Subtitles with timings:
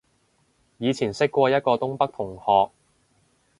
[0.79, 2.73] 以前識過一個東北同學